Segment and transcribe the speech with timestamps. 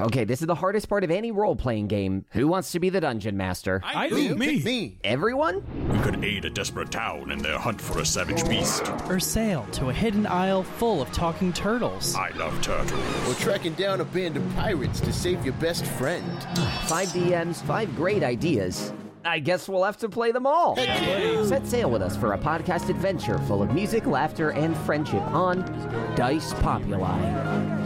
[0.00, 2.24] Okay, this is the hardest part of any role playing game.
[2.30, 3.82] Who wants to be the dungeon master?
[3.84, 4.34] I do.
[4.34, 4.62] Me.
[4.62, 4.98] Me.
[5.04, 5.62] Everyone?
[5.92, 8.90] We could aid a desperate town in their hunt for a savage beast.
[9.10, 12.14] Or sail to a hidden isle full of talking turtles.
[12.14, 13.28] I love turtles.
[13.28, 16.42] Or tracking down a band of pirates to save your best friend.
[16.86, 18.94] Five DMs, five great ideas.
[19.22, 20.76] I guess we'll have to play them all.
[20.76, 25.60] Set sail with us for a podcast adventure full of music, laughter, and friendship on
[26.16, 27.79] Dice Populi.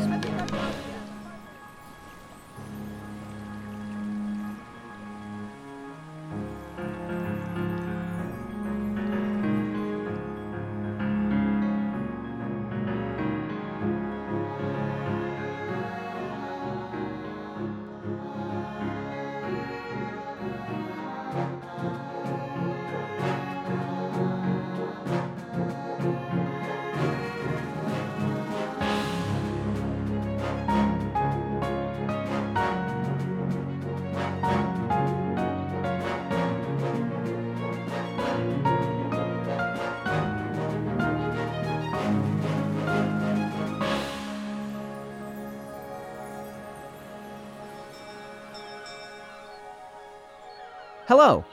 [51.16, 51.44] Hello,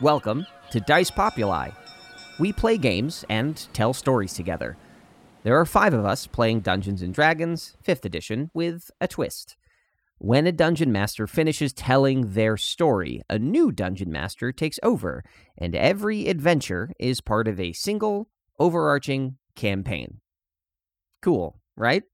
[0.00, 1.70] welcome to Dice Populi.
[2.38, 4.76] We play games and tell stories together.
[5.42, 9.56] There are five of us playing Dungeons and Dragons, 5th edition, with a twist.
[10.18, 15.24] When a dungeon master finishes telling their story, a new dungeon master takes over,
[15.56, 18.28] and every adventure is part of a single,
[18.60, 20.20] overarching campaign.
[21.22, 22.04] Cool, right?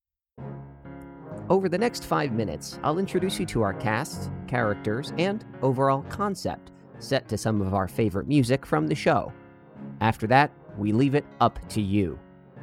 [1.51, 6.71] Over the next five minutes, I'll introduce you to our cast, characters, and overall concept,
[6.99, 9.33] set to some of our favorite music from the show.
[10.01, 12.19] After that, we leave it up to you.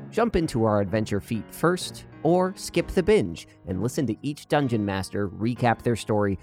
[0.09, 4.85] Jump into our adventure feet first, or skip the binge and listen to each dungeon
[4.85, 6.37] master recap their story,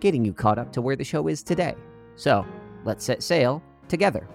[0.00, 1.74] getting you caught up to where the show is today.
[2.16, 2.44] So,
[2.84, 4.28] let's set sail together.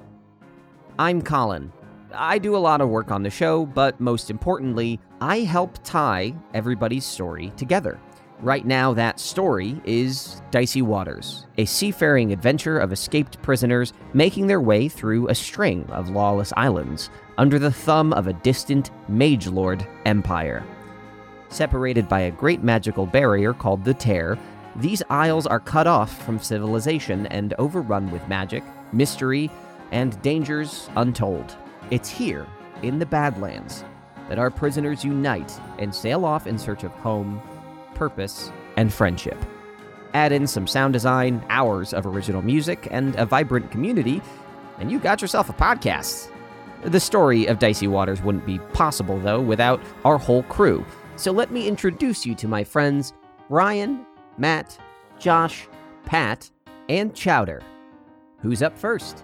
[0.97, 1.71] I'm Colin.
[2.13, 6.33] I do a lot of work on the show, but most importantly, I help tie
[6.53, 7.99] everybody's story together.
[8.39, 14.61] Right now, that story is Dicey Waters, a seafaring adventure of escaped prisoners making their
[14.61, 17.09] way through a string of lawless islands
[17.39, 20.63] under the thumb of a distant mage lord empire.
[21.49, 24.37] Separated by a great magical barrier called the Tear,
[24.75, 29.49] these isles are cut off from civilization and overrun with magic, mystery,
[29.91, 31.55] and dangers untold.
[31.89, 32.45] It's here,
[32.83, 33.83] in the Badlands,
[34.29, 37.41] that our prisoners unite and sail off in search of home,
[37.97, 39.37] purpose, and friendship.
[40.13, 44.21] Add in some sound design, hours of original music, and a vibrant community,
[44.79, 46.31] and you got yourself a podcast.
[46.83, 50.85] The story of Dicey Waters wouldn't be possible, though, without our whole crew.
[51.15, 53.13] So let me introduce you to my friends
[53.49, 54.05] Ryan,
[54.37, 54.77] Matt,
[55.19, 55.67] Josh,
[56.05, 56.49] Pat,
[56.89, 57.61] and Chowder.
[58.39, 59.23] Who's up first?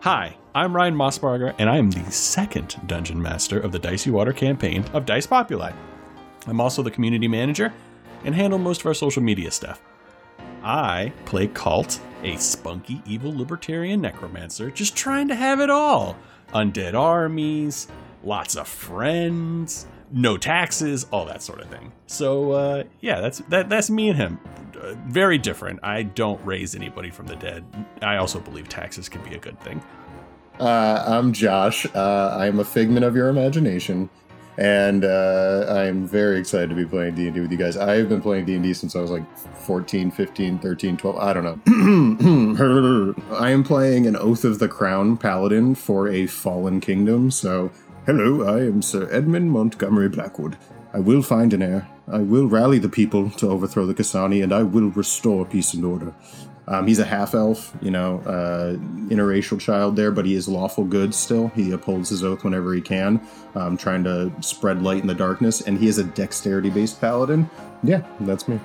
[0.00, 4.32] Hi, I'm Ryan Mossbarger, and I am the second dungeon master of the Dicey Water
[4.32, 5.72] campaign of Dice Populi.
[6.46, 7.72] I'm also the community manager
[8.24, 9.80] and handle most of our social media stuff.
[10.62, 16.16] I play Colt, a spunky, evil libertarian necromancer, just trying to have it all
[16.52, 17.88] undead armies,
[18.24, 21.92] lots of friends, no taxes, all that sort of thing.
[22.06, 24.40] So, uh, yeah, that's that, that's me and him.
[24.80, 25.80] Uh, very different.
[25.82, 27.64] I don't raise anybody from the dead.
[28.02, 29.82] I also believe taxes can be a good thing.
[30.58, 31.86] Uh, I'm Josh.
[31.94, 34.10] Uh, I'm a figment of your imagination,
[34.58, 37.76] and uh, I'm very excited to be playing D&D with you guys.
[37.76, 42.56] I've been playing D&D since I was like 14, 15, 13, 12, I don't know.
[43.36, 47.70] I am playing an Oath of the Crown paladin for a fallen kingdom, so
[48.06, 50.56] hello, I am Sir Edmund Montgomery Blackwood.
[50.92, 51.88] I will find an heir.
[52.08, 55.84] I will rally the people to overthrow the Kasani, and I will restore peace and
[55.84, 56.12] order.
[56.70, 58.76] Um, he's a half elf, you know, uh,
[59.08, 61.48] interracial child there, but he is lawful good still.
[61.48, 63.20] He upholds his oath whenever he can,
[63.56, 67.50] um, trying to spread light in the darkness, and he is a dexterity based paladin.
[67.82, 68.60] Yeah, that's me.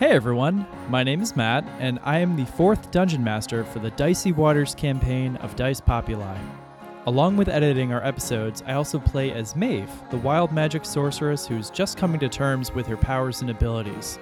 [0.00, 3.90] Hey everyone, my name is Matt, and I am the fourth dungeon master for the
[3.90, 6.38] Dicey Waters campaign of Dice Populi.
[7.06, 11.68] Along with editing our episodes, I also play as Maeve, the wild magic sorceress who's
[11.68, 14.18] just coming to terms with her powers and abilities.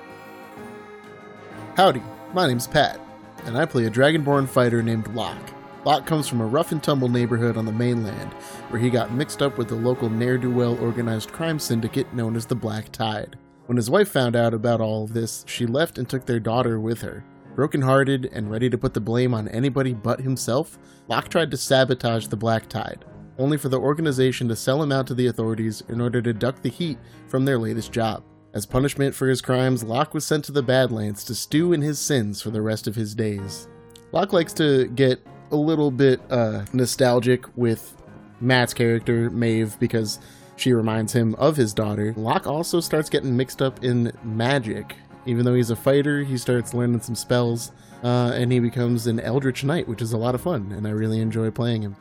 [1.76, 2.02] Howdy,
[2.34, 2.98] my name's Pat,
[3.44, 5.52] and I play a dragonborn fighter named Locke.
[5.84, 8.32] Locke comes from a rough and tumble neighborhood on the mainland,
[8.70, 12.34] where he got mixed up with the local ne'er do well organized crime syndicate known
[12.34, 13.36] as the Black Tide.
[13.66, 16.80] When his wife found out about all of this, she left and took their daughter
[16.80, 17.22] with her.
[17.54, 20.78] Brokenhearted and ready to put the blame on anybody but himself,
[21.08, 23.04] Locke tried to sabotage the Black Tide,
[23.38, 26.62] only for the organization to sell him out to the authorities in order to duck
[26.62, 28.22] the heat from their latest job.
[28.54, 31.98] As punishment for his crimes, Locke was sent to the Badlands to stew in his
[31.98, 33.66] sins for the rest of his days.
[34.12, 37.96] Locke likes to get a little bit uh, nostalgic with
[38.40, 40.18] Matt's character, Maeve, because
[40.56, 42.12] she reminds him of his daughter.
[42.14, 44.96] Locke also starts getting mixed up in magic.
[45.24, 47.72] Even though he's a fighter, he starts learning some spells,
[48.04, 50.90] uh, and he becomes an Eldritch Knight, which is a lot of fun, and I
[50.90, 51.96] really enjoy playing him.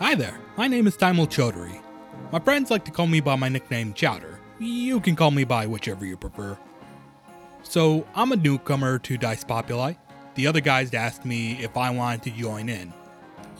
[0.00, 1.80] Hi there, my name is Taimul Chaudhary.
[2.32, 4.29] My friends like to call me by my nickname Chowder.
[4.62, 6.58] You can call me by whichever you prefer.
[7.62, 9.94] So, I'm a newcomer to Dice Populi.
[10.34, 12.92] The other guys asked me if I wanted to join in.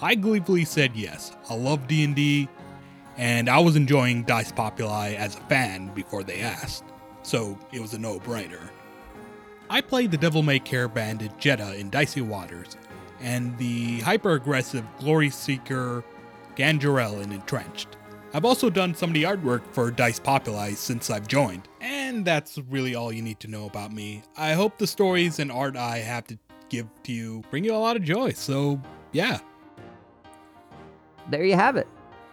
[0.02, 1.32] I gleefully said yes.
[1.48, 2.48] I love D&D,
[3.16, 6.84] and I was enjoying Dice Populi as a fan before they asked,
[7.22, 8.68] so it was a no-brainer.
[9.70, 12.76] I played the Devil May Care bandit Jetta in Dicey Waters,
[13.20, 16.04] and the hyper-aggressive Glory Seeker
[16.56, 17.96] Ganjarel in Entrenched.
[18.32, 22.58] I've also done some of the artwork for Dice Populi since I've joined, and that's
[22.68, 24.22] really all you need to know about me.
[24.36, 26.38] I hope the stories and art I have to
[26.68, 28.80] give to you bring you a lot of joy, so
[29.10, 29.40] yeah.
[31.28, 31.88] There you have it.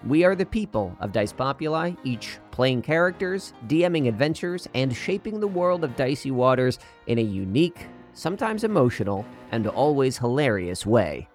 [0.06, 5.48] We are the people of Dice Populi, each playing characters, DMing adventures, and shaping the
[5.48, 6.78] world of Dicey Waters
[7.08, 11.28] in a unique, sometimes emotional, and always hilarious way.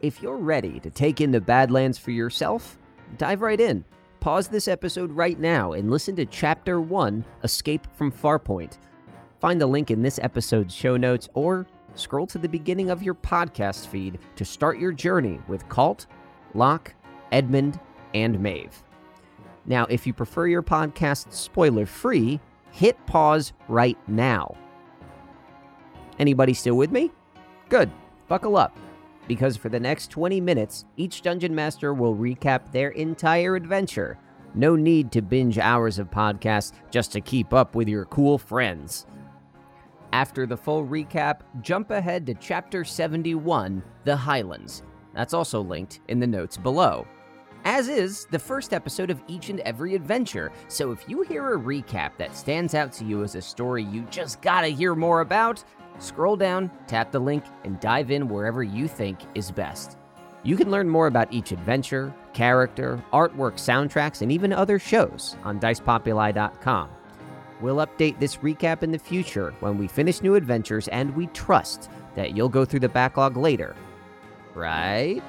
[0.00, 2.78] If you're ready to take in the Badlands for yourself,
[3.18, 3.84] dive right in.
[4.20, 8.78] Pause this episode right now and listen to Chapter 1 Escape from Farpoint.
[9.40, 13.14] Find the link in this episode's show notes or scroll to the beginning of your
[13.14, 16.06] podcast feed to start your journey with Colt,
[16.54, 16.94] Locke,
[17.30, 17.78] Edmund,
[18.14, 18.82] and Maeve.
[19.64, 22.40] Now, if you prefer your podcast spoiler free,
[22.70, 24.56] hit pause right now.
[26.18, 27.10] Anybody still with me?
[27.68, 27.90] Good.
[28.28, 28.76] Buckle up.
[29.28, 34.18] Because for the next 20 minutes, each Dungeon Master will recap their entire adventure.
[34.54, 39.06] No need to binge hours of podcasts just to keep up with your cool friends.
[40.12, 44.82] After the full recap, jump ahead to Chapter 71 The Highlands.
[45.14, 47.06] That's also linked in the notes below.
[47.64, 51.58] As is the first episode of each and every adventure, so if you hear a
[51.58, 55.64] recap that stands out to you as a story you just gotta hear more about,
[55.98, 59.96] scroll down, tap the link, and dive in wherever you think is best.
[60.42, 65.58] You can learn more about each adventure, character, artwork, soundtracks, and even other shows on
[65.58, 66.90] dicepopuli.com.
[67.60, 71.90] We'll update this recap in the future when we finish new adventures, and we trust
[72.14, 73.74] that you'll go through the backlog later.
[74.54, 75.22] Right?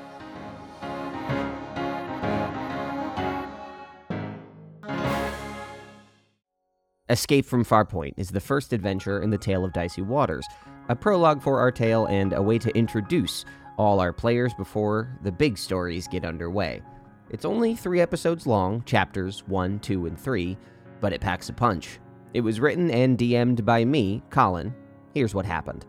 [7.09, 10.45] Escape from Farpoint is the first adventure in the Tale of Dicey Waters,
[10.89, 13.45] a prologue for our tale and a way to introduce
[13.77, 16.81] all our players before the big stories get underway.
[17.29, 20.57] It's only three episodes long, chapters 1, 2, and 3,
[20.99, 21.99] but it packs a punch.
[22.33, 24.75] It was written and DM'd by me, Colin.
[25.13, 25.85] Here's what happened.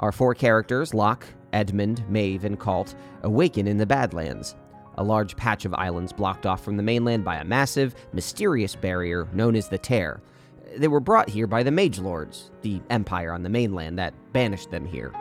[0.00, 4.56] Our four characters, Locke, Edmund, Maeve, and Colt, awaken in the Badlands,
[4.96, 9.28] a large patch of islands blocked off from the mainland by a massive, mysterious barrier
[9.32, 10.20] known as the Tear.
[10.76, 14.70] They were brought here by the Mage Lords, the empire on the mainland that banished
[14.70, 15.12] them here.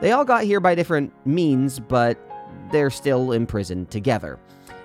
[0.00, 2.18] They all got here by different means, but
[2.70, 4.38] they're still imprisoned together.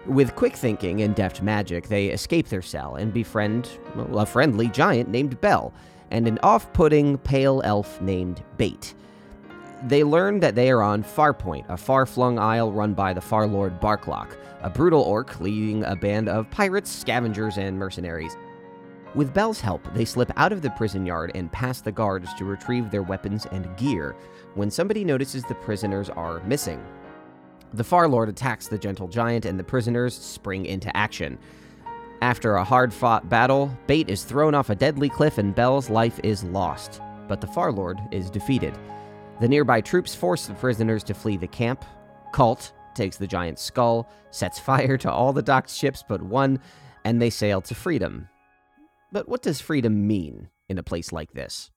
[0.06, 4.68] With quick thinking and deft magic, they escape their cell and befriend well, a friendly
[4.68, 5.74] giant named Bell
[6.12, 8.94] and an off putting pale elf named Bait.
[9.86, 13.46] They learn that they are on Farpoint, a far flung isle run by the Far
[13.46, 18.36] Lord Barklock, a brutal orc leading a band of pirates, scavengers, and mercenaries.
[19.14, 22.46] With Bell's help, they slip out of the prison yard and past the guards to
[22.46, 24.16] retrieve their weapons and gear
[24.56, 26.84] when somebody notices the prisoners are missing.
[27.76, 31.38] The Far Lord attacks the gentle giant, and the prisoners spring into action.
[32.24, 36.20] After a hard fought battle, Bait is thrown off a deadly cliff and Bell's life
[36.24, 38.74] is lost, but the Far Lord is defeated.
[39.42, 41.84] The nearby troops force the prisoners to flee the camp.
[42.32, 46.60] Colt takes the giant's skull, sets fire to all the docked ships but one,
[47.04, 48.30] and they sail to freedom.
[49.12, 51.70] But what does freedom mean in a place like this?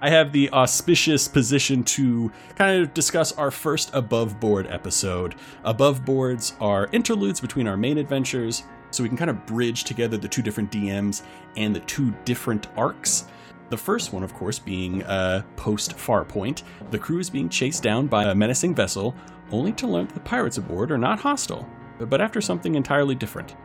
[0.00, 5.34] I have the auspicious position to kind of discuss our first above board episode.
[5.64, 10.16] Above boards are interludes between our main adventures, so we can kind of bridge together
[10.16, 11.22] the two different DMs
[11.56, 13.26] and the two different arcs.
[13.70, 16.62] The first one, of course, being uh, post Farpoint.
[16.90, 19.14] The crew is being chased down by a menacing vessel,
[19.50, 21.68] only to learn that the pirates aboard are not hostile,
[21.98, 23.56] but after something entirely different.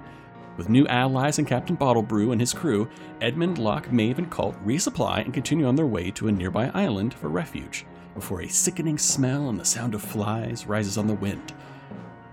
[0.57, 2.87] With new allies and Captain Bottlebrew and his crew,
[3.21, 7.13] Edmund, Locke, Maeve, and Colt resupply and continue on their way to a nearby island
[7.13, 11.53] for refuge, before a sickening smell and the sound of flies rises on the wind.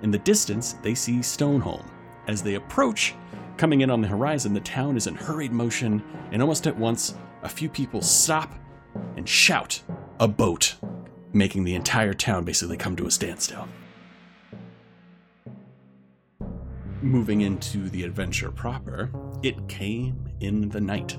[0.03, 1.89] In the distance, they see Stoneholm,
[2.27, 3.15] As they approach,
[3.57, 7.15] coming in on the horizon, the town is in hurried motion, and almost at once,
[7.43, 8.55] a few people stop
[9.17, 9.83] and shout,
[10.19, 10.77] A boat!
[11.33, 13.69] making the entire town basically come to a standstill.
[17.03, 19.11] Moving into the adventure proper,
[19.43, 21.17] it came in the night.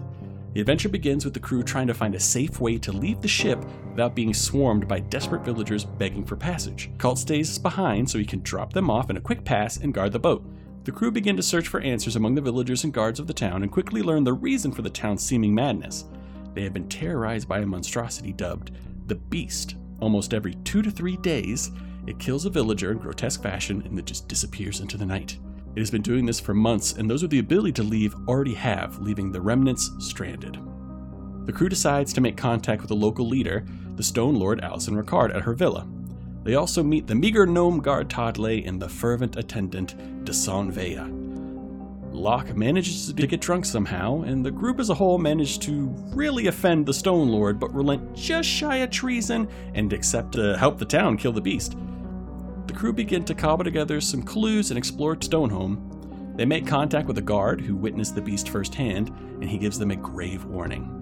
[0.53, 3.27] The adventure begins with the crew trying to find a safe way to leave the
[3.27, 6.91] ship without being swarmed by desperate villagers begging for passage.
[6.97, 10.11] Colt stays behind so he can drop them off in a quick pass and guard
[10.11, 10.45] the boat.
[10.83, 13.61] The crew begin to search for answers among the villagers and guards of the town
[13.61, 16.05] and quickly learn the reason for the town's seeming madness.
[16.55, 18.71] They have been terrorized by a monstrosity dubbed
[19.05, 19.75] the Beast.
[19.99, 21.69] Almost every two to three days,
[22.07, 25.37] it kills a villager in grotesque fashion and then just disappears into the night.
[25.75, 28.53] It has been doing this for months, and those with the ability to leave already
[28.55, 30.59] have, leaving the remnants stranded.
[31.45, 35.35] The crew decides to make contact with the local leader, the Stone Lord Alison Ricard,
[35.35, 35.87] at her villa.
[36.43, 39.95] They also meet the meager gnome guard Todley and the fervent attendant
[40.25, 41.03] Desan Vea.
[42.11, 46.47] Locke manages to get drunk somehow, and the group as a whole manage to really
[46.47, 50.85] offend the Stone Lord, but relent just shy of treason and accept to help the
[50.85, 51.77] town kill the beast.
[52.67, 56.33] The crew begin to cobble together some clues and explore Stoneholm.
[56.35, 59.91] They make contact with a guard who witnessed the beast firsthand, and he gives them
[59.91, 60.97] a grave warning.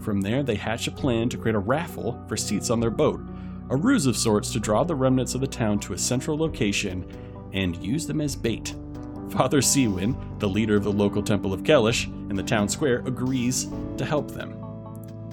[0.00, 3.20] From there, they hatch a plan to create a raffle for seats on their boat,
[3.72, 7.06] a ruse of sorts to draw the remnants of the town to a central location
[7.54, 8.74] and use them as bait.
[9.30, 13.68] Father Sewin, the leader of the local Temple of Kellish in the town square, agrees
[13.96, 14.58] to help them.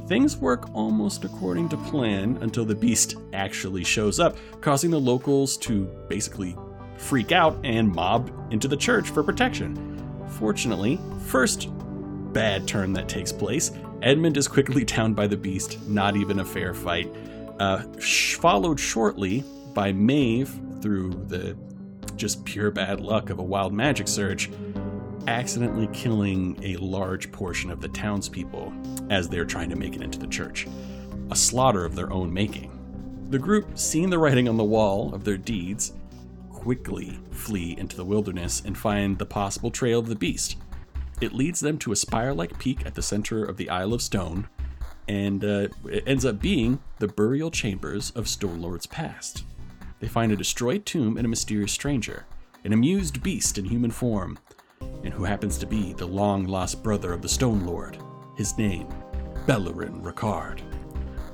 [0.08, 5.58] Things work almost according to plan until the beast actually shows up, causing the locals
[5.58, 6.56] to basically
[6.96, 10.02] freak out and mob into the church for protection.
[10.30, 11.68] Fortunately, first
[12.32, 16.46] bad turn that takes place, Edmund is quickly downed by the beast, not even a
[16.46, 17.14] fair fight.
[17.60, 21.58] Uh, sh- followed shortly by Maeve through the
[22.16, 24.50] just pure bad luck of a wild magic surge,
[25.28, 28.74] accidentally killing a large portion of the townspeople
[29.10, 30.68] as they're trying to make it into the church.
[31.32, 32.76] A slaughter of their own making.
[33.30, 35.94] The group, seeing the writing on the wall of their deeds,
[36.50, 40.58] quickly flee into the wilderness and find the possible trail of the beast.
[41.22, 44.02] It leads them to a spire like peak at the center of the Isle of
[44.02, 44.48] Stone,
[45.10, 49.44] and uh, it ends up being the burial chambers of Stone Lord's past.
[50.00, 52.28] They find a destroyed tomb and a mysterious stranger,
[52.64, 54.38] an amused beast in human form,
[55.04, 57.98] and who happens to be the long lost brother of the Stone Lord.
[58.38, 58.88] His name,
[59.48, 60.62] Bellerin Ricard.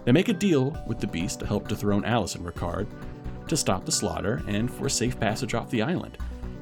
[0.06, 2.88] They make a deal with the beast to help dethrone Alison Ricard,
[3.50, 6.18] to stop the slaughter, and for a safe passage off the island.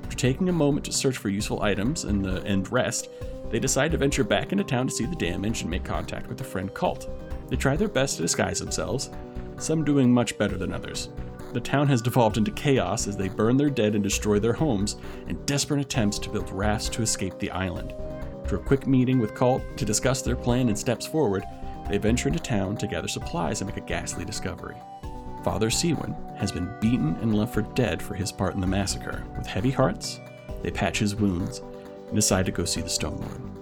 [0.06, 3.10] After taking a moment to search for useful items and, the, and rest,
[3.54, 6.40] they decide to venture back into town to see the damage and make contact with
[6.40, 7.08] their friend Colt.
[7.50, 9.12] They try their best to disguise themselves,
[9.58, 11.10] some doing much better than others.
[11.54, 14.96] The town has devolved into chaos as they burn their dead and destroy their homes
[15.28, 17.94] in desperate attempts to build rafts to escape the island.
[18.42, 21.44] After a quick meeting with Colt to discuss their plan and steps forward,
[21.88, 24.78] they venture into town to gather supplies and make a ghastly discovery.
[25.44, 29.24] Father Sewin has been beaten and left for dead for his part in the massacre.
[29.38, 30.20] With heavy hearts,
[30.64, 31.62] they patch his wounds
[32.08, 33.54] and decide to go see the Stone Lord.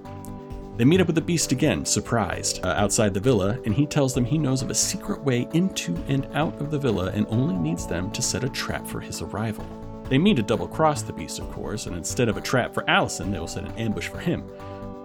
[0.78, 4.14] They meet up with the beast again, surprised, uh, outside the villa, and he tells
[4.14, 7.56] them he knows of a secret way into and out of the villa and only
[7.56, 9.66] needs them to set a trap for his arrival.
[10.10, 12.90] They mean to double cross the beast, of course, and instead of a trap for
[12.90, 14.44] Allison, they will set an ambush for him.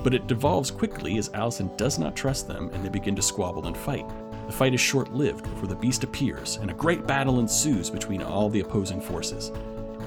[0.02, 3.66] But it devolves quickly as Allison does not trust them and they begin to squabble
[3.66, 4.08] and fight.
[4.46, 8.22] The fight is short lived before the beast appears, and a great battle ensues between
[8.22, 9.48] all the opposing forces.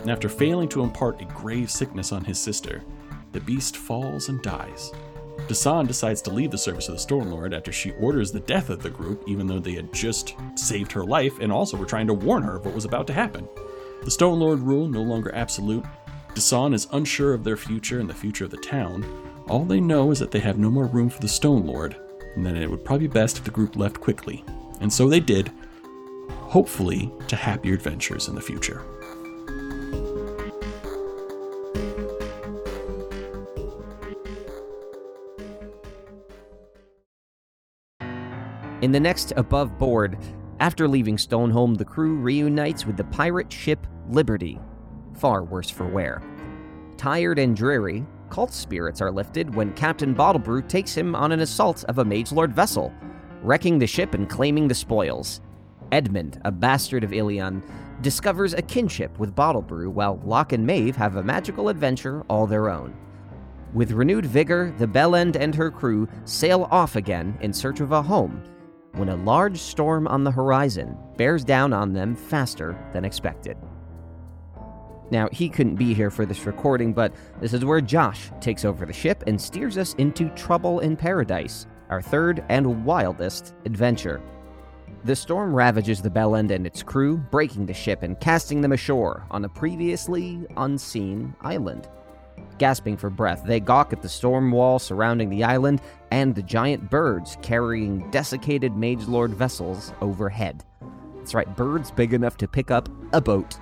[0.01, 2.83] And after failing to impart a grave sickness on his sister,
[3.31, 4.91] the beast falls and dies.
[5.48, 8.69] Dasan decides to leave the service of the Stone Lord after she orders the death
[8.69, 12.07] of the group, even though they had just saved her life and also were trying
[12.07, 13.48] to warn her of what was about to happen.
[14.03, 15.83] The Stone Lord rule no longer absolute.
[16.33, 19.03] Dasan is unsure of their future and the future of the town.
[19.48, 21.95] All they know is that they have no more room for the Stone Lord,
[22.36, 24.43] and that it would probably be best if the group left quickly.
[24.81, 25.51] And so they did,
[26.29, 28.83] hopefully to happier adventures in the future.
[38.89, 40.17] In the next above board,
[40.60, 44.60] after leaving Stoneholm, the crew reunites with the pirate ship Liberty.
[45.13, 46.24] Far worse for wear.
[46.98, 51.84] Tired and dreary, cult spirits are lifted when Captain Bottlebrew takes him on an assault
[51.84, 52.91] of a Mage Lord vessel,
[53.43, 55.39] wrecking the ship and claiming the spoils.
[55.91, 57.62] Edmund, a bastard of Ilion,
[58.01, 62.72] discovers a kinship with Bottlebrew while Locke and Maeve have a magical adventure all their
[62.72, 62.98] own.
[63.72, 68.01] With renewed vigor, the Bellend and her crew sail off again in search of a
[68.01, 68.41] home
[68.93, 73.58] when a large storm on the horizon bears down on them faster than expected.
[75.12, 78.86] Now, he couldn't be here for this recording, but this is where Josh takes over
[78.86, 84.22] the ship and steers us into Trouble in Paradise, our third and wildest adventure.
[85.05, 89.25] The storm ravages the Bellend and its crew, breaking the ship and casting them ashore
[89.31, 91.88] on a previously unseen island.
[92.60, 96.89] Gasping for breath, they gawk at the storm wall surrounding the island and the giant
[96.89, 100.66] birds carrying desiccated Mage Lord vessels overhead.
[101.16, 103.58] That's right, birds big enough to pick up a boat.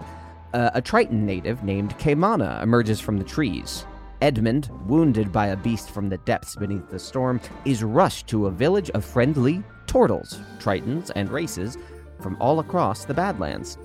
[0.54, 3.86] Uh, a Triton native named Kaimana emerges from the trees.
[4.24, 8.51] Edmund, wounded by a beast from the depths beneath the storm, is rushed to a
[8.51, 11.77] village of friendly turtles, tritons, and races
[12.20, 13.77] from all across the Badlands.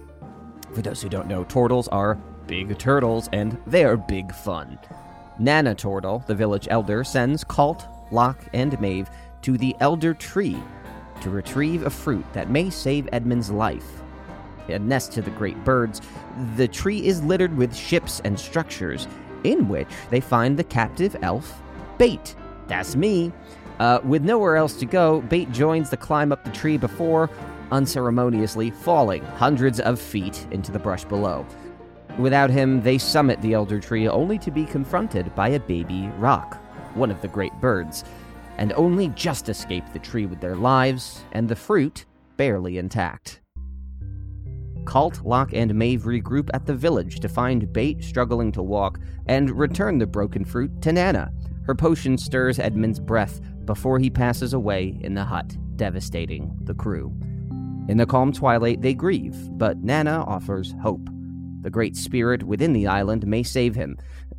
[0.73, 4.79] For those who don't know, turtles are big turtles, and they're big fun.
[5.39, 9.09] Nana Turtle, the village elder, sends Colt, Locke, and Maeve
[9.43, 10.57] to the Elder Tree
[11.21, 14.03] to retrieve a fruit that may save Edmund's life.
[14.69, 16.01] A nest to the great birds,
[16.57, 19.09] the tree is littered with ships and structures,
[19.45, 21.61] in which they find the captive elf,
[21.99, 22.35] Bait.
[22.69, 23.33] That's me.
[23.79, 27.29] Uh, with nowhere else to go, Bait joins the climb up the tree before
[27.73, 31.45] unceremoniously falling hundreds of feet into the brush below.
[32.19, 36.59] Without him, they summit the elder tree only to be confronted by a baby roc,
[36.95, 38.05] one of the great birds,
[38.59, 42.05] and only just escape the tree with their lives and the fruit
[42.37, 43.41] barely intact.
[44.85, 49.51] Colt, Locke, and Maeve regroup at the village to find Bait struggling to walk and
[49.51, 51.33] return the broken fruit to Nana.
[51.65, 57.15] Her potion stirs Edmund's breath before he passes away in the hut, devastating the crew.
[57.89, 61.09] In the calm twilight, they grieve, but Nana offers hope.
[61.63, 63.97] The great spirit within the island may save him.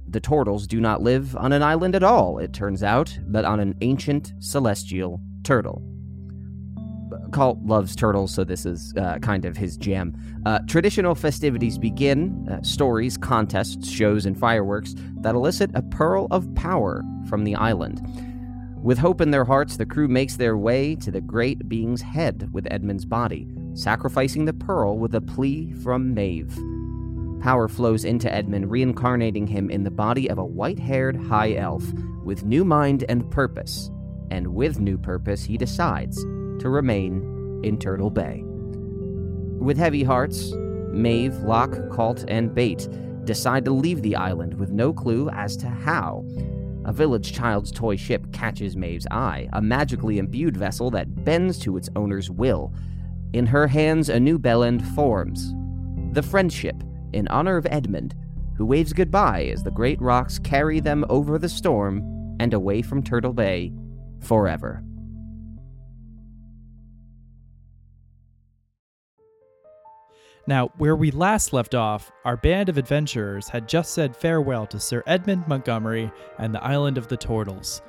[0.08, 3.60] The turtles do not live on an island at all, it turns out, but on
[3.60, 5.82] an ancient celestial turtle.
[7.32, 10.16] Colt loves turtles, so this is uh, kind of his jam.
[10.46, 16.54] Uh, traditional festivities begin uh, stories, contests, shows, and fireworks that elicit a pearl of
[16.56, 18.02] power from the island.
[18.84, 22.50] With hope in their hearts, the crew makes their way to the great being's head
[22.52, 26.54] with Edmund's body, sacrificing the pearl with a plea from Maeve.
[27.44, 31.84] Power flows into Edmund, reincarnating him in the body of a white haired high elf
[32.24, 33.92] with new mind and purpose.
[34.32, 38.44] And with new purpose, he decides to remain in Turtle Bay.
[38.46, 40.54] With heavy hearts,
[40.94, 42.88] Maeve, Locke, Colt, and Bait
[43.26, 46.24] decide to leave the island with no clue as to how.
[46.86, 51.76] A village child's toy ship catches Maeve's eye, a magically imbued vessel that bends to
[51.76, 52.74] its owner's will.
[53.34, 55.54] In her hands, a new bellend forms
[56.14, 56.76] the Friendship,
[57.14, 58.16] in honor of Edmund,
[58.58, 63.04] who waves goodbye as the great rocs carry them over the storm and away from
[63.04, 63.74] Turtle Bay
[64.20, 64.84] forever.
[70.46, 74.80] Now, where we last left off, our band of adventurers had just said farewell to
[74.80, 77.82] Sir Edmund Montgomery and the island of the Turtles.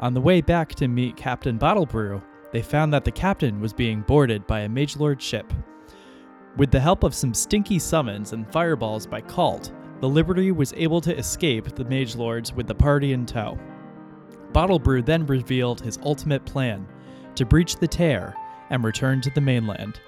[0.00, 4.00] On the way back to meet Captain Bottlebrew, they found that the captain was being
[4.00, 5.52] boarded by a Mage Lord ship.
[6.58, 11.00] With the help of some stinky summons and fireballs by Colt, the Liberty was able
[11.02, 13.56] to escape the Mage Lords with the party in tow.
[14.52, 16.84] Bottlebrew then revealed his ultimate plan
[17.36, 18.34] to breach the tear
[18.70, 20.00] and return to the mainland.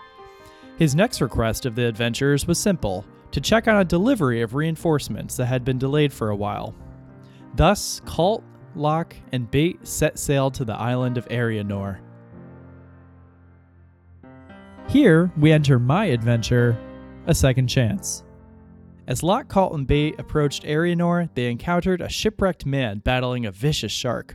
[0.76, 5.36] His next request of the adventurers was simple to check on a delivery of reinforcements
[5.36, 6.74] that had been delayed for a while.
[7.54, 8.42] Thus, Colt,
[8.74, 12.00] Locke, and Bait set sail to the island of Arianor.
[14.90, 16.76] Here, we enter my adventure,
[17.28, 18.24] A Second Chance.
[19.06, 23.92] As Locke, Colt, and Bait approached Arianor, they encountered a shipwrecked man battling a vicious
[23.92, 24.34] shark.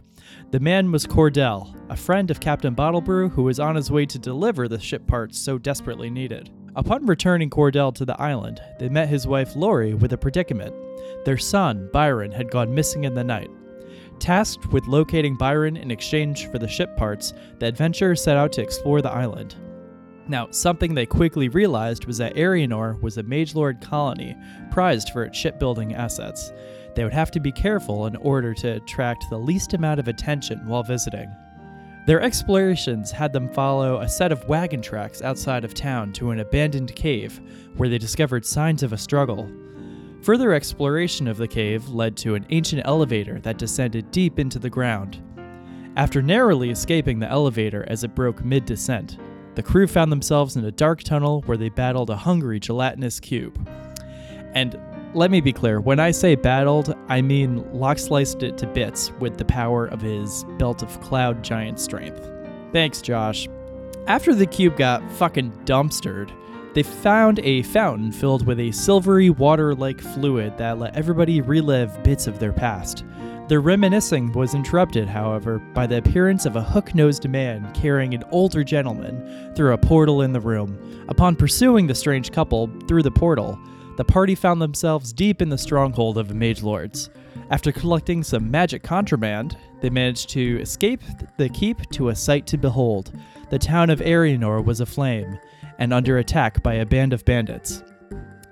[0.51, 4.17] The man was Cordell, a friend of Captain Bottlebrew who was on his way to
[4.17, 6.49] deliver the ship parts so desperately needed.
[6.77, 10.73] Upon returning Cordell to the island, they met his wife Lori with a predicament.
[11.25, 13.51] Their son, Byron, had gone missing in the night.
[14.19, 18.61] Tasked with locating Byron in exchange for the ship parts, the adventurers set out to
[18.61, 19.55] explore the island.
[20.27, 24.35] Now, something they quickly realized was that Arianor was a Mage Lord colony,
[24.71, 26.51] prized for its shipbuilding assets.
[26.95, 30.65] They would have to be careful in order to attract the least amount of attention
[30.65, 31.29] while visiting.
[32.07, 36.39] Their explorations had them follow a set of wagon tracks outside of town to an
[36.39, 37.39] abandoned cave,
[37.77, 39.49] where they discovered signs of a struggle.
[40.21, 44.69] Further exploration of the cave led to an ancient elevator that descended deep into the
[44.69, 45.21] ground.
[45.95, 49.17] After narrowly escaping the elevator as it broke mid descent,
[49.55, 53.57] the crew found themselves in a dark tunnel where they battled a hungry gelatinous cube.
[54.53, 54.79] And
[55.13, 59.11] let me be clear when I say battled, I mean Locke sliced it to bits
[59.19, 62.29] with the power of his belt of cloud giant strength.
[62.71, 63.47] Thanks, Josh.
[64.07, 66.31] After the cube got fucking dumpstered,
[66.75, 72.03] They found a fountain filled with a silvery water like fluid that let everybody relive
[72.03, 73.05] bits of their past.
[73.47, 78.23] Their reminiscing was interrupted, however, by the appearance of a hook nosed man carrying an
[78.31, 81.05] older gentleman through a portal in the room.
[81.09, 83.59] Upon pursuing the strange couple through the portal,
[83.97, 87.11] the party found themselves deep in the stronghold of the Mage Lords.
[87.51, 91.03] After collecting some magic contraband, they managed to escape
[91.37, 93.11] the keep to a sight to behold.
[93.51, 95.37] The town of Arianor was aflame
[95.77, 97.83] and under attack by a band of bandits.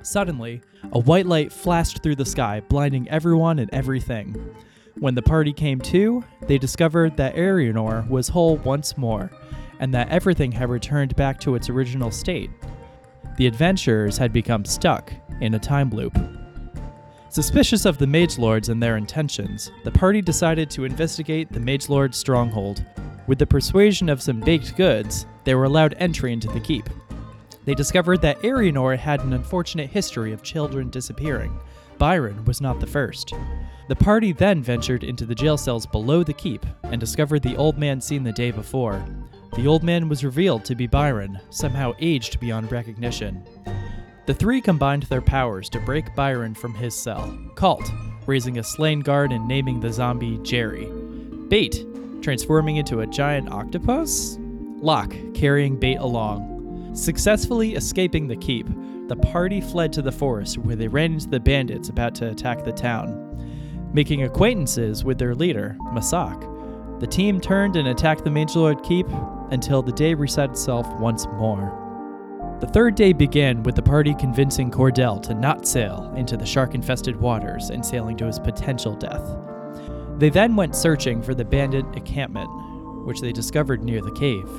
[0.04, 4.36] Suddenly, a white light flashed through the sky, blinding everyone and everything.
[5.00, 9.32] When the party came to, they discovered that Arianor was whole once more,
[9.80, 12.52] and that everything had returned back to its original state.
[13.38, 16.18] The adventurers had become stuck in a time loop.
[17.30, 21.90] Suspicious of the Mage Lords and their intentions, the party decided to investigate the Mage
[21.90, 22.86] Lord's stronghold.
[23.26, 26.88] With the persuasion of some baked goods, they were allowed entry into the keep.
[27.66, 31.60] They discovered that Arianor had an unfortunate history of children disappearing.
[31.98, 33.34] Byron was not the first.
[33.88, 37.78] The party then ventured into the jail cells below the keep and discovered the old
[37.78, 39.06] man seen the day before.
[39.56, 43.44] The old man was revealed to be Byron, somehow aged beyond recognition.
[44.26, 47.38] The three combined their powers to break Byron from his cell.
[47.56, 47.92] Colt,
[48.26, 50.86] raising a slain guard and naming the zombie Jerry.
[51.50, 51.86] Bait,
[52.22, 54.38] transforming into a giant octopus.
[54.40, 56.96] Locke, carrying Bait along.
[56.96, 58.68] Successfully escaping the keep,
[59.08, 62.64] the party fled to the forest where they ran into the bandits about to attack
[62.64, 63.92] the town.
[63.94, 66.50] Making acquaintances with their leader, Masak,
[67.02, 69.08] the team turned and attacked the Mage Lord Keep
[69.52, 71.80] until the day reset itself once more.
[72.62, 76.74] The third day began with the party convincing Cordell to not sail into the shark
[76.74, 79.24] infested waters and sailing to his potential death.
[80.18, 82.50] They then went searching for the bandit encampment,
[83.06, 84.50] which they discovered near the cave.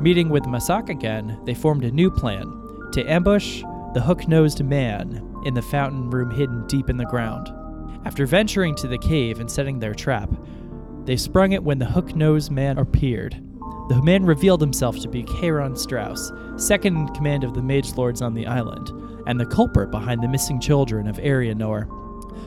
[0.00, 2.63] Meeting with Masak again, they formed a new plan
[2.94, 7.52] to ambush the hook nosed man in the fountain room hidden deep in the ground.
[8.04, 10.30] After venturing to the cave and setting their trap,
[11.04, 13.34] they sprung it when the hook nosed man appeared.
[13.88, 18.22] The man revealed himself to be Charon Strauss, second in command of the Mage Lords
[18.22, 18.90] on the island,
[19.26, 21.88] and the culprit behind the missing children of Arianor.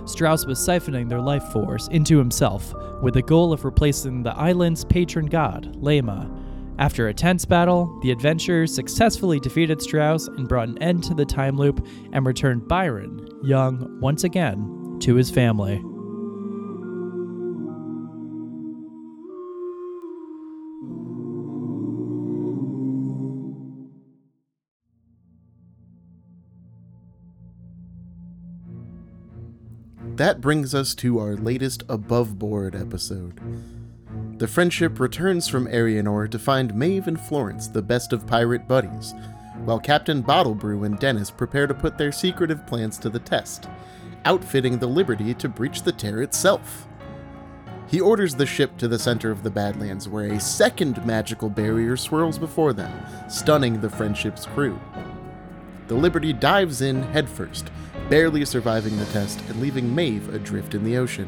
[0.07, 4.85] Strauss was siphoning their life force into himself with the goal of replacing the island's
[4.85, 6.36] patron god, Lema.
[6.79, 11.25] After a tense battle, the adventurers successfully defeated Strauss and brought an end to the
[11.25, 15.81] time loop and returned Byron, young once again, to his family.
[30.17, 33.39] That brings us to our latest above board episode.
[34.37, 39.15] The friendship returns from Arianor to find Maeve and Florence the best of pirate buddies,
[39.65, 43.67] while Captain Bottlebrew and Dennis prepare to put their secretive plans to the test,
[44.25, 46.87] outfitting the Liberty to breach the tear itself.
[47.87, 51.97] He orders the ship to the center of the Badlands, where a second magical barrier
[51.97, 52.93] swirls before them,
[53.27, 54.79] stunning the friendship's crew.
[55.87, 57.71] The Liberty dives in headfirst,
[58.07, 61.27] barely surviving the test and leaving Maeve adrift in the ocean.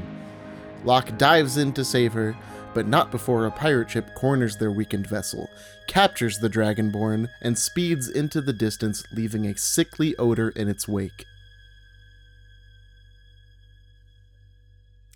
[0.85, 2.37] Locke dives in to save her,
[2.73, 5.49] but not before a pirate ship corners their weakened vessel,
[5.87, 11.25] captures the Dragonborn, and speeds into the distance, leaving a sickly odor in its wake.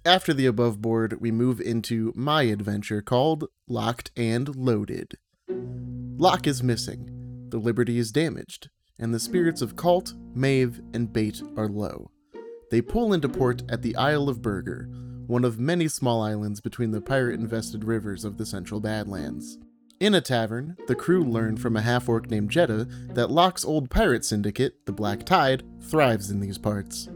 [0.06, 5.14] After the above board, we move into my adventure called Locked and Loaded.
[5.48, 11.42] Locke is missing, the Liberty is damaged, and the spirits of Colt, Maeve, and Bait
[11.56, 12.12] are low.
[12.70, 14.90] They pull into port at the Isle of Burger,
[15.28, 19.58] one of many small islands between the pirate infested rivers of the Central Badlands.
[20.00, 23.90] In a tavern, the crew learn from a half orc named Jeddah that Locke's old
[23.90, 27.10] pirate syndicate, the Black Tide, thrives in these parts.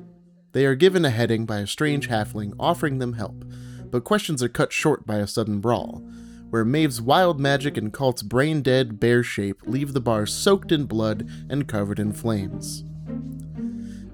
[0.54, 3.44] They are given a heading by a strange halfling offering them help,
[3.92, 6.02] but questions are cut short by a sudden brawl,
[6.50, 10.86] where Maeve's wild magic and Colt's brain dead bear shape leave the bar soaked in
[10.86, 12.86] blood and covered in flames.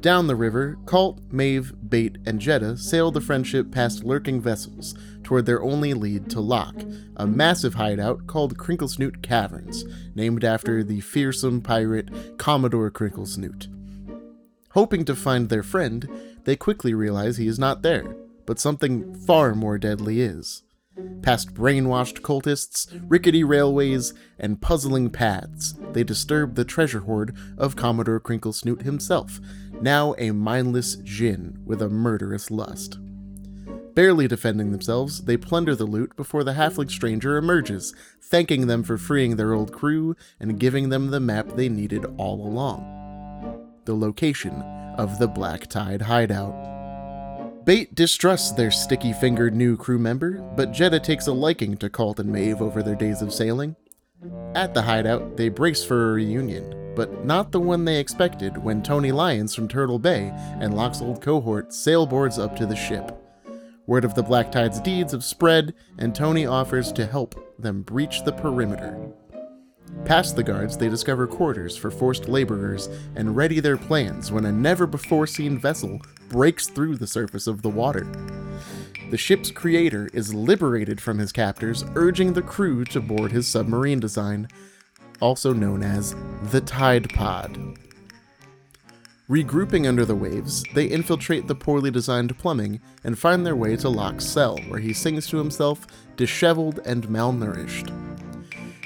[0.03, 5.45] Down the river, Colt, Maeve, Bait, and Jeddah sail the friendship past lurking vessels toward
[5.45, 6.83] their only lead to Locke,
[7.15, 13.69] a massive hideout called Crinklesnoot Caverns, named after the fearsome pirate Commodore Crinklesnoot.
[14.71, 16.09] Hoping to find their friend,
[16.43, 18.13] they quickly realize he is not there,
[18.45, 20.63] but something far more deadly is.
[21.21, 28.19] Past brainwashed cultists, rickety railways, and puzzling paths, they disturb the treasure hoard of Commodore
[28.19, 29.39] Crinklesnoot himself,
[29.81, 32.99] now a mindless djinn with a murderous lust.
[33.95, 38.97] Barely defending themselves, they plunder the loot before the halfling stranger emerges, thanking them for
[38.97, 42.89] freeing their old crew and giving them the map they needed all along.
[43.85, 44.61] The location
[44.97, 46.72] of the Black Tide hideout.
[47.65, 52.19] Bait distrusts their sticky fingered new crew member, but Jeddah takes a liking to Colt
[52.19, 53.77] and Maeve over their days of sailing.
[54.53, 58.83] At the hideout, they brace for a reunion, but not the one they expected when
[58.83, 63.17] Tony Lyons from Turtle Bay and Locke's old cohort sailboards up to the ship.
[63.87, 68.23] Word of the Black Tide's deeds have spread, and Tony offers to help them breach
[68.23, 69.09] the perimeter.
[70.05, 74.51] Past the guards, they discover quarters for forced laborers and ready their plans when a
[74.51, 78.05] never before seen vessel breaks through the surface of the water.
[79.11, 83.99] The ship's creator is liberated from his captors, urging the crew to board his submarine
[83.99, 84.47] design,
[85.21, 86.15] also known as
[86.51, 87.77] the Tide Pod.
[89.29, 93.87] Regrouping under the waves, they infiltrate the poorly designed plumbing and find their way to
[93.87, 97.89] Locke's cell, where he sings to himself, disheveled and malnourished.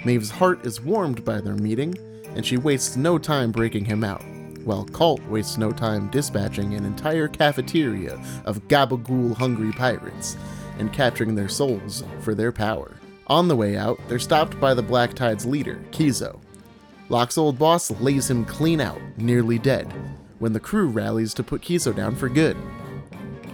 [0.08, 1.94] Maeve's heart is warmed by their meeting,
[2.34, 4.24] and she wastes no time breaking him out,
[4.64, 10.38] while Colt wastes no time dispatching an entire cafeteria of gabagool hungry pirates
[10.80, 12.96] and capturing their souls for their power.
[13.28, 16.40] On the way out, they're stopped by the Black Tide's leader, Kizo.
[17.10, 19.92] Locke's old boss lays him clean out, nearly dead,
[20.40, 22.56] when the crew rallies to put Kizo down for good.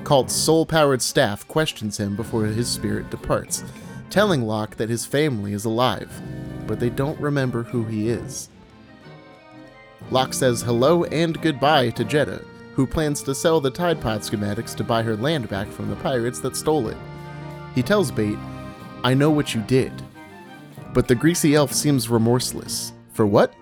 [0.04, 3.64] Colt's soul powered staff questions him before his spirit departs,
[4.12, 6.22] telling Locke that his family is alive,
[6.68, 8.50] but they don't remember who he is.
[10.12, 14.76] Locke says hello and goodbye to Jeddah, who plans to sell the Tide Pod schematics
[14.76, 16.98] to buy her land back from the pirates that stole it.
[17.76, 18.38] He tells Bait,
[19.04, 19.92] I know what you did.
[20.94, 22.94] But the greasy elf seems remorseless.
[23.14, 23.54] For what?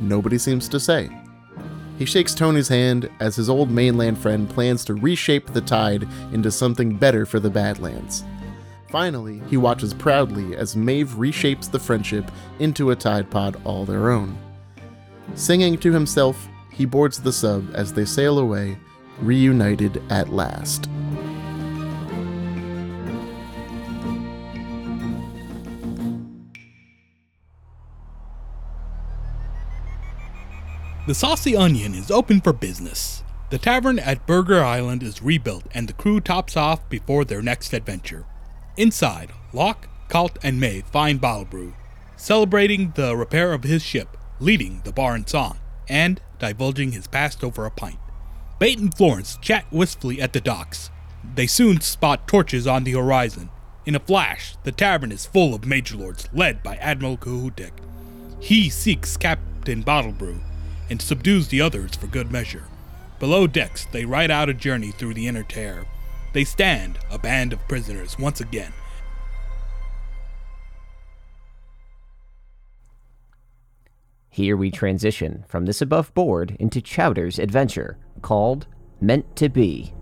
[0.00, 1.08] Nobody seems to say.
[1.98, 6.50] He shakes Tony's hand as his old mainland friend plans to reshape the tide into
[6.50, 8.24] something better for the Badlands.
[8.90, 14.10] Finally, he watches proudly as Maeve reshapes the friendship into a tide pod all their
[14.10, 14.36] own.
[15.34, 18.76] Singing to himself, he boards the sub as they sail away,
[19.20, 20.88] reunited at last.
[31.06, 33.22] The Saucy Onion is open for business.
[33.50, 37.72] The tavern at Burger Island is rebuilt and the crew tops off before their next
[37.72, 38.26] adventure.
[38.80, 41.74] Inside, Locke, Colt, and May find Bottlebrew,
[42.16, 47.44] celebrating the repair of his ship, leading the bar in song, and divulging his past
[47.44, 47.98] over a pint.
[48.58, 50.88] Bait and Florence chat wistfully at the docks.
[51.34, 53.50] They soon spot torches on the horizon.
[53.84, 57.72] In a flash, the tavern is full of Mage Lords, led by Admiral Kahutek.
[58.40, 60.40] He seeks Captain Bottlebrew
[60.88, 62.64] and subdues the others for good measure.
[63.18, 65.84] Below decks, they ride out a journey through the inner tear.
[66.32, 68.72] They stand, a band of prisoners, once again.
[74.28, 78.68] Here we transition from this above board into Chowder's adventure, called
[79.00, 79.92] Meant to Be.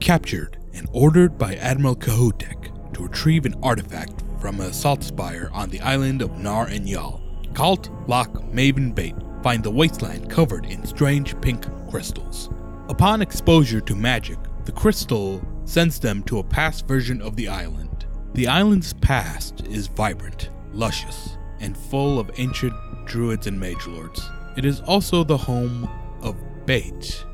[0.00, 5.68] Captured and ordered by Admiral Kahutek to retrieve an artifact from a salt spire on
[5.68, 7.20] the island of Nar and Yal.
[7.52, 12.48] Colt, Locke, Maven Bait find the wasteland covered in strange pink crystals.
[12.88, 14.38] Upon exposure to magic,
[14.70, 18.06] the crystal sends them to a past version of the island.
[18.34, 22.72] The island's past is vibrant, luscious, and full of ancient
[23.04, 24.30] druids and mage lords.
[24.56, 25.90] It is also the home
[26.22, 27.26] of Bait.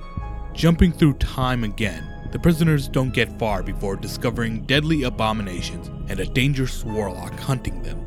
[0.54, 6.24] Jumping through time again, the prisoners don't get far before discovering deadly abominations and a
[6.24, 8.00] dangerous warlock hunting them.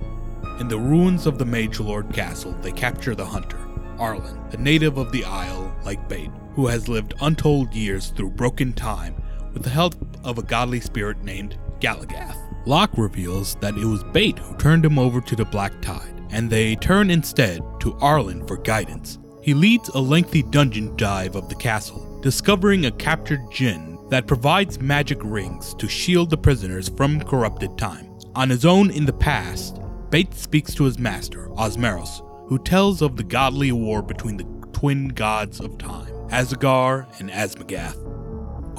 [0.60, 3.60] In the ruins of the Mage Lord Castle, they capture the hunter,
[4.00, 8.74] Arlen, a native of the Isle like Bait, who has lived untold years through broken
[8.74, 9.19] time
[9.54, 12.38] with the help of a godly spirit named Galagath.
[12.66, 16.50] Locke reveals that it was Bait who turned him over to the Black Tide, and
[16.50, 19.18] they turn instead to Arlen for guidance.
[19.42, 24.82] He leads a lengthy dungeon dive of the castle, discovering a captured djinn that provides
[24.82, 28.10] magic rings to shield the prisoners from corrupted time.
[28.36, 33.16] On his own in the past, Bait speaks to his master, Osmeros, who tells of
[33.16, 37.96] the godly war between the twin gods of time, Azagar and Asmagath.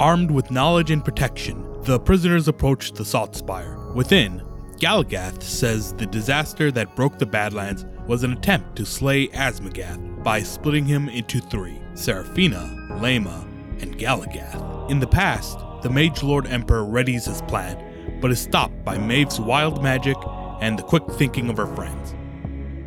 [0.01, 3.77] Armed with knowledge and protection, the prisoners approach the Salt Spire.
[3.95, 4.41] Within,
[4.79, 10.41] Galagath says the disaster that broke the Badlands was an attempt to slay Asmagath by
[10.41, 13.43] splitting him into three Seraphina, Lema,
[13.83, 14.91] and Galagath.
[14.91, 19.39] In the past, the Mage Lord Emperor readies his plan, but is stopped by Maeve's
[19.39, 20.17] wild magic
[20.63, 22.15] and the quick thinking of her friends.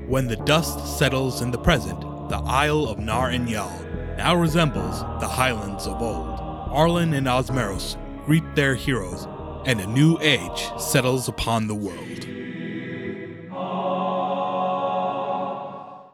[0.07, 3.69] When the dust settles in the present, the Isle of Nar and Yal
[4.17, 6.32] now resembles the highlands of old.
[6.73, 9.27] Arlen and Osmeros greet their heroes,
[9.67, 12.25] and a new age settles upon the world.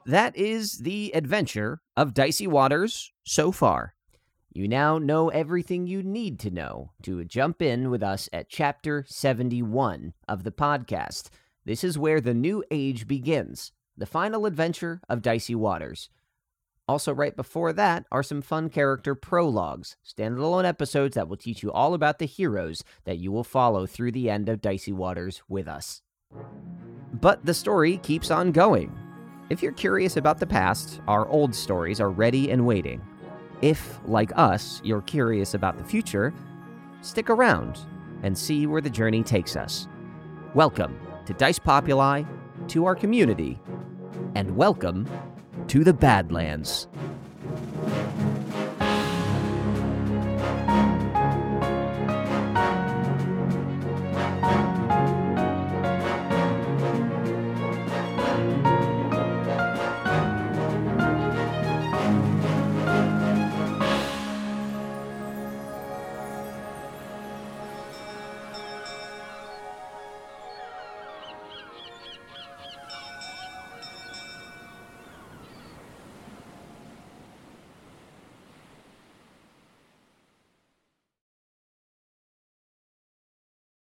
[0.05, 3.95] That is the adventure of Dicey Waters so far.
[4.51, 9.05] You now know everything you need to know to jump in with us at chapter
[9.07, 11.29] 71 of the podcast.
[11.63, 16.09] This is where the new age begins, the final adventure of Dicey Waters.
[16.89, 21.71] Also, right before that are some fun character prologues, standalone episodes that will teach you
[21.71, 25.67] all about the heroes that you will follow through the end of Dicey Waters with
[25.67, 26.01] us.
[27.13, 28.91] But the story keeps on going.
[29.51, 33.03] If you're curious about the past, our old stories are ready and waiting.
[33.61, 36.33] If, like us, you're curious about the future,
[37.01, 37.77] stick around
[38.23, 39.87] and see where the journey takes us.
[40.55, 42.23] Welcome to Dice Populi,
[42.69, 43.61] to our community,
[44.33, 45.07] and welcome
[45.69, 46.87] to the Badlands.